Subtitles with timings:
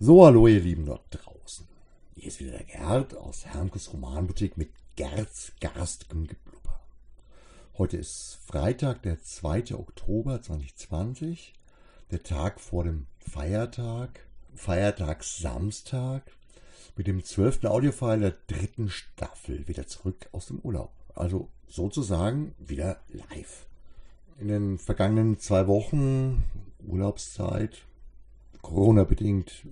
[0.00, 1.66] So, hallo ihr Lieben dort draußen.
[2.14, 6.78] Hier ist wieder der Gerd aus Hermkes Romanboutique mit Gerds garstigem Geblubber.
[7.76, 9.74] Heute ist Freitag, der 2.
[9.74, 11.52] Oktober 2020,
[12.12, 14.20] der Tag vor dem Feiertag,
[14.54, 16.22] Feiertag Samstag,
[16.94, 20.92] mit dem zwölften Audiofile der dritten Staffel wieder zurück aus dem Urlaub.
[21.16, 23.66] Also sozusagen wieder live.
[24.38, 26.44] In den vergangenen zwei Wochen
[26.86, 27.82] Urlaubszeit,
[28.62, 29.66] Corona-bedingt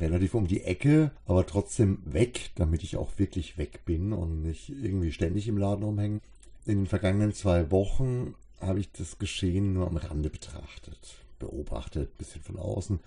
[0.00, 4.70] relativ um die Ecke, aber trotzdem weg, damit ich auch wirklich weg bin und nicht
[4.70, 6.20] irgendwie ständig im Laden rumhängen.
[6.66, 12.18] In den vergangenen zwei Wochen habe ich das Geschehen nur am Rande betrachtet, beobachtet, ein
[12.18, 13.00] bisschen von außen.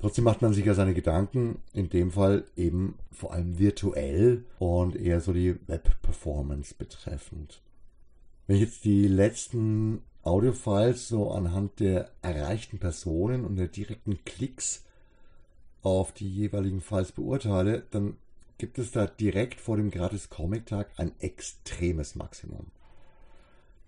[0.00, 4.96] Trotzdem macht man sich ja seine Gedanken, in dem Fall eben vor allem virtuell und
[4.96, 7.60] eher so die Web-Performance betreffend.
[8.46, 14.84] Wenn ich jetzt die letzten Audiofiles so anhand der erreichten Personen und der direkten Klicks
[15.84, 18.16] auf die jeweiligen Files beurteile, dann
[18.58, 22.66] gibt es da direkt vor dem Gratis Comic Tag ein extremes Maximum.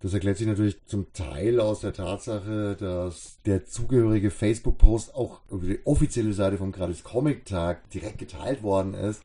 [0.00, 5.66] Das erklärt sich natürlich zum Teil aus der Tatsache, dass der zugehörige Facebook-Post auch über
[5.66, 9.22] die offizielle Seite vom Gratis Comic Tag direkt geteilt worden ist,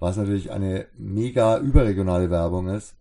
[0.00, 2.96] was natürlich eine mega überregionale Werbung ist.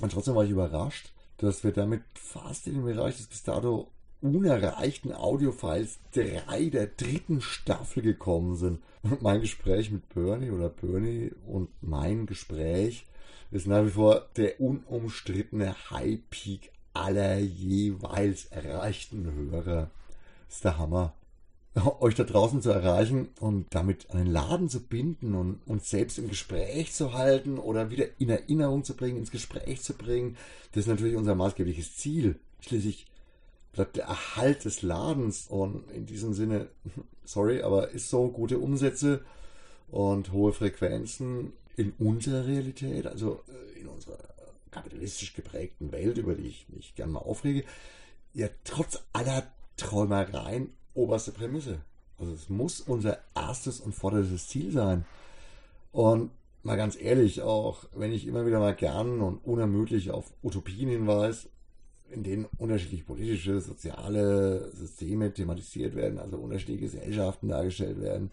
[0.00, 3.88] Und trotzdem war ich überrascht, dass wir damit fast in den Bereich des bis dato
[4.22, 8.80] unerreichten Audiofiles 3 der dritten Staffel gekommen sind.
[9.02, 13.06] Und mein Gespräch mit Bernie oder Bernie und mein Gespräch
[13.50, 19.90] ist nach wie vor der unumstrittene High Peak aller jeweils erreichten Hörer.
[20.48, 21.14] Ist der Hammer.
[22.00, 26.28] Euch da draußen zu erreichen und damit einen Laden zu binden und uns selbst im
[26.28, 30.36] Gespräch zu halten oder wieder in Erinnerung zu bringen, ins Gespräch zu bringen,
[30.72, 32.38] das ist natürlich unser maßgebliches Ziel.
[32.60, 33.06] Schließlich
[33.72, 35.48] bleibt der Erhalt des Ladens.
[35.48, 36.68] Und in diesem Sinne,
[37.24, 39.24] sorry, aber ist so gute Umsätze
[39.90, 44.18] und hohe Frequenzen in unserer Realität, also äh, in unserer
[44.70, 47.64] kapitalistisch geprägten Welt, über die ich mich gerne mal aufrege,
[48.34, 51.80] ja trotz aller Träumereien oberste Prämisse.
[52.18, 55.04] Also es muss unser erstes und vorderstes Ziel sein.
[55.92, 56.30] Und
[56.62, 61.48] mal ganz ehrlich, auch wenn ich immer wieder mal gern und unermüdlich auf Utopien hinweise,
[62.12, 68.30] in denen unterschiedliche politische, soziale Systeme thematisiert werden, also unterschiedliche Gesellschaften dargestellt werden,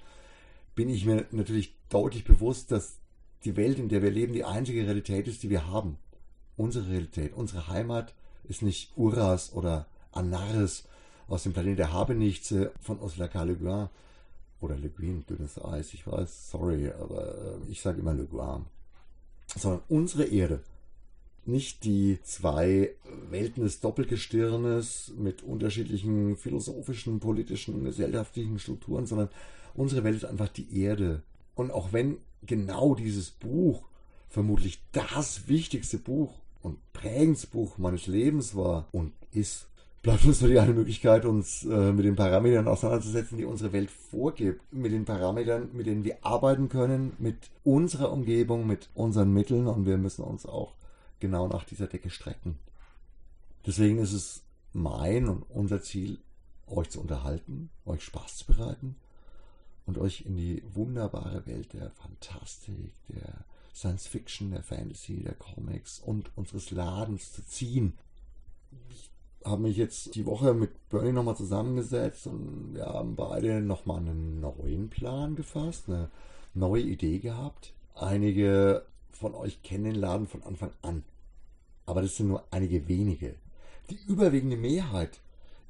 [0.76, 2.98] bin ich mir natürlich deutlich bewusst, dass
[3.44, 5.98] die Welt, in der wir leben, die einzige Realität ist, die wir haben.
[6.58, 8.14] Unsere Realität, unsere Heimat
[8.44, 10.84] ist nicht Uras oder Anaris
[11.28, 13.44] aus dem Planeten der Habenichtse von K.
[13.44, 13.90] Le Guin
[14.60, 18.66] oder Le Guin, dünnes Eis, ich weiß, sorry, aber äh, ich sage immer Le Guin.
[19.56, 20.62] Sondern unsere Erde,
[21.46, 22.92] nicht die zwei
[23.30, 29.30] Welten des Doppelgestirnes mit unterschiedlichen philosophischen, politischen, gesellschaftlichen Strukturen, sondern
[29.74, 31.24] unsere Welt ist einfach die Erde.
[31.56, 33.84] Und auch wenn genau dieses Buch
[34.30, 39.68] vermutlich das wichtigste Buch und prägendste Buch meines Lebens war und ist,
[40.02, 43.90] bleibt uns nur die eine Möglichkeit, uns äh, mit den Parametern auseinanderzusetzen, die unsere Welt
[43.90, 44.62] vorgibt.
[44.72, 49.86] Mit den Parametern, mit denen wir arbeiten können, mit unserer Umgebung, mit unseren Mitteln und
[49.86, 50.74] wir müssen uns auch
[51.20, 52.58] genau nach dieser Decke strecken.
[53.66, 54.42] Deswegen ist es
[54.74, 56.20] mein und unser Ziel,
[56.68, 58.96] euch zu unterhalten, euch Spaß zu bereiten
[59.86, 66.00] und euch in die wunderbare Welt der Fantastik, der Science Fiction, der Fantasy, der Comics
[66.00, 67.94] und unseres Ladens zu ziehen.
[68.92, 69.10] Ich
[69.44, 74.42] habe mich jetzt die Woche mit Bernie nochmal zusammengesetzt und wir haben beide nochmal einen
[74.42, 76.10] neuen Plan gefasst, eine
[76.54, 77.74] neue Idee gehabt.
[77.96, 81.04] Einige von euch kennen den Laden von Anfang an.
[81.86, 83.36] Aber das sind nur einige wenige.
[83.90, 85.20] Die überwiegende Mehrheit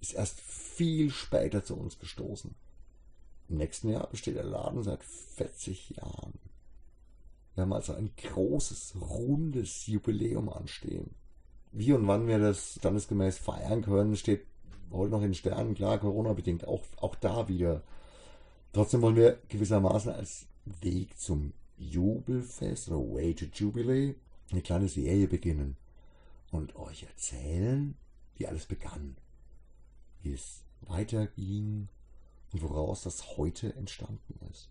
[0.01, 2.53] ist erst viel später zu uns gestoßen.
[3.49, 6.33] Im nächsten Jahr besteht der Laden seit 40 Jahren.
[7.55, 11.09] Wir haben also ein großes, rundes Jubiläum anstehen.
[11.71, 14.45] Wie und wann wir das standesgemäß feiern können, steht
[14.91, 17.83] heute noch in Sternen, klar, Corona-bedingt, auch, auch da wieder.
[18.73, 20.45] Trotzdem wollen wir gewissermaßen als
[20.81, 24.15] Weg zum Jubelfest oder Way to Jubilee
[24.51, 25.77] eine kleine Serie beginnen
[26.51, 27.95] und euch erzählen,
[28.35, 29.15] wie alles begann,
[30.21, 31.87] wie es weiterging
[32.53, 34.69] und woraus das heute entstanden ist.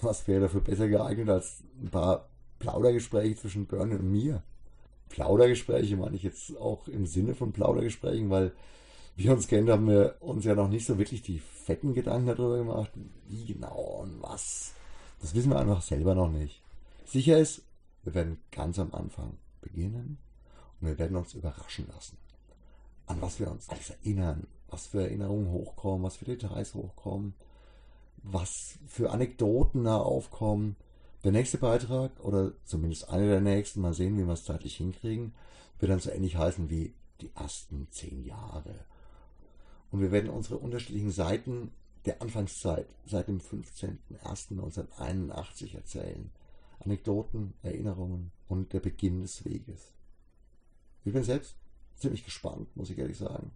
[0.00, 2.28] Was wäre dafür besser geeignet als ein paar
[2.58, 4.42] Plaudergespräche zwischen Bernie und mir?
[5.08, 8.52] Plaudergespräche meine ich jetzt auch im Sinne von Plaudergesprächen, weil
[9.16, 12.58] wir uns kennen, haben wir uns ja noch nicht so wirklich die fetten Gedanken darüber
[12.58, 12.90] gemacht,
[13.28, 14.74] wie genau und was
[15.24, 16.60] das wissen wir einfach selber noch nicht.
[17.06, 17.62] Sicher ist,
[18.02, 20.18] wir werden ganz am Anfang beginnen
[20.78, 22.18] und wir werden uns überraschen lassen.
[23.06, 27.32] An was wir uns alles erinnern, was für Erinnerungen hochkommen, was für Details hochkommen,
[28.22, 28.50] was
[28.86, 30.76] für Anekdoten da aufkommen.
[31.24, 35.32] Der nächste Beitrag, oder zumindest einer der nächsten, mal sehen, wie wir es zeitlich hinkriegen,
[35.78, 36.92] wird dann so ähnlich heißen wie
[37.22, 38.74] die ersten zehn Jahre.
[39.90, 41.72] Und wir werden unsere unterschiedlichen Seiten
[42.06, 46.30] der Anfangszeit seit dem 15.01.1981 erzählen.
[46.80, 49.92] Anekdoten, Erinnerungen und der Beginn des Weges.
[51.04, 51.54] Ich bin selbst
[51.96, 53.52] ziemlich gespannt, muss ich ehrlich sagen,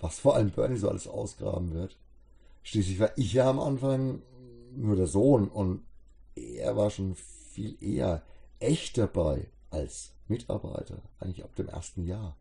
[0.00, 1.96] was vor allem Bernie so alles ausgraben wird.
[2.62, 4.22] Schließlich war ich ja am Anfang
[4.74, 5.84] nur der Sohn und
[6.34, 8.22] er war schon viel eher
[8.58, 12.36] echt dabei als Mitarbeiter, eigentlich ab dem ersten Jahr.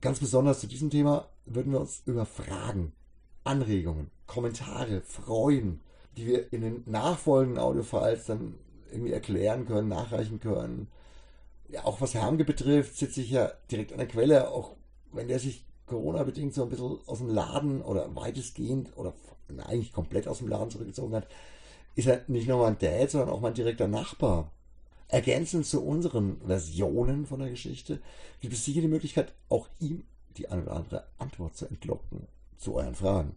[0.00, 2.92] Ganz besonders zu diesem Thema würden wir uns über Fragen,
[3.50, 5.80] Anregungen, Kommentare freuen,
[6.16, 8.54] die wir in den nachfolgenden Audiofiles dann
[8.92, 10.86] irgendwie erklären können, nachreichen können.
[11.68, 14.76] Ja, auch was Hermge betrifft, sitze ich ja direkt an der Quelle, auch
[15.12, 19.14] wenn der sich Corona-bedingt so ein bisschen aus dem Laden oder weitestgehend oder
[19.66, 21.26] eigentlich komplett aus dem Laden zurückgezogen hat,
[21.96, 24.52] ist er nicht nur mein Dad, sondern auch mein direkter Nachbar.
[25.08, 28.00] Ergänzend zu unseren Versionen von der Geschichte
[28.40, 30.04] gibt es sicher die Möglichkeit, auch ihm
[30.36, 32.28] die eine oder andere Antwort zu entlocken
[32.60, 33.34] zu euren Fragen.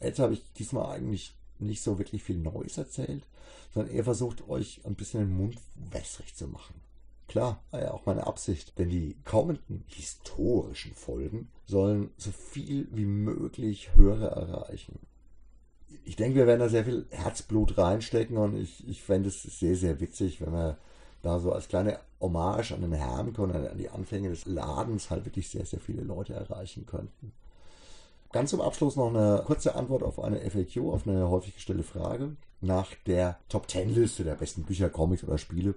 [0.00, 3.26] Jetzt habe ich diesmal eigentlich nicht so wirklich viel Neues erzählt,
[3.74, 5.58] sondern eher versucht, euch ein bisschen den Mund
[5.90, 6.80] wässrig zu machen.
[7.28, 13.04] Klar, war ja auch meine Absicht, denn die kommenden historischen Folgen sollen so viel wie
[13.04, 14.98] möglich Hörer erreichen.
[16.04, 19.76] Ich denke, wir werden da sehr viel Herzblut reinstecken und ich, ich fände es sehr,
[19.76, 20.78] sehr witzig, wenn wir
[21.22, 25.24] da so als kleine Hommage an den Hermke und an die Anfänge des Ladens halt
[25.24, 27.32] wirklich sehr, sehr viele Leute erreichen könnten.
[28.32, 32.36] Ganz zum Abschluss noch eine kurze Antwort auf eine FAQ, auf eine häufig gestellte Frage
[32.60, 35.74] nach der Top Ten Liste der besten Bücher, Comics oder Spiele.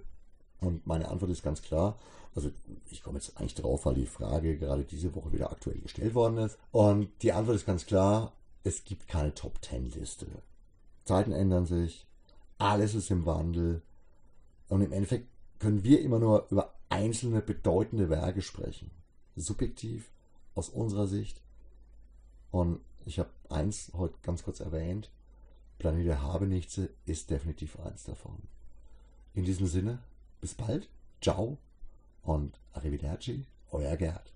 [0.60, 1.98] Und meine Antwort ist ganz klar.
[2.36, 2.52] Also
[2.90, 6.38] ich komme jetzt eigentlich drauf, weil die Frage gerade diese Woche wieder aktuell gestellt worden
[6.38, 6.58] ist.
[6.72, 8.34] Und die Antwort ist ganz klar,
[8.64, 10.28] es gibt keine Top Ten Liste.
[11.06, 12.08] Zeiten ändern sich,
[12.60, 13.82] alles ist im Wandel.
[14.70, 15.28] Und im Endeffekt
[15.60, 18.92] können wir immer nur über einzelne bedeutende Werke sprechen.
[19.36, 20.12] Subjektiv,
[20.54, 21.42] aus unserer Sicht
[22.54, 25.10] und ich habe eins heute ganz kurz erwähnt.
[25.80, 28.38] Planet der Habenichtse ist definitiv eins davon.
[29.34, 29.98] In diesem Sinne,
[30.40, 30.88] bis bald,
[31.20, 31.58] ciao
[32.22, 34.34] und arrivederci, euer Gerd.